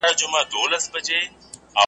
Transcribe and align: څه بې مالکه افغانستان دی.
څه 0.03 0.07
بې 0.09 0.25
مالکه 0.33 0.57
افغانستان 0.59 1.03
دی. 1.07 1.21